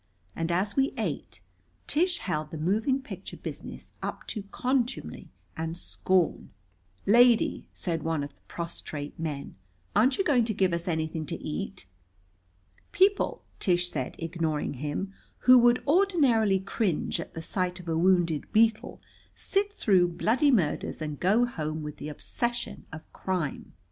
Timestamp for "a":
17.87-17.95